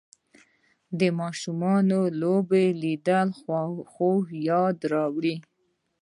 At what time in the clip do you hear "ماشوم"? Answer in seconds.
1.19-1.61